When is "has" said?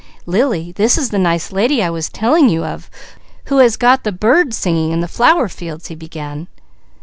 3.59-3.77